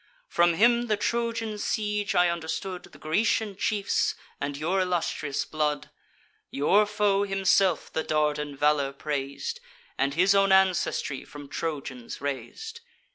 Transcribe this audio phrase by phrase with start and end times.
[0.27, 5.91] From him the Trojan siege I understood, The Grecian chiefs, and your illustrious blood.
[6.49, 9.59] Your foe himself the Dardan valour prais'd,
[9.99, 12.79] And his own ancestry from Trojans rais'd.